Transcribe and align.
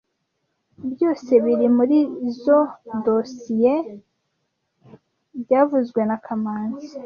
Byose 0.91 1.31
biri 1.43 1.65
murizoi 1.75 2.93
dosizoe 3.05 3.73
byavuzwe 5.41 6.01
na 6.09 6.17
kamanzi 6.25 6.87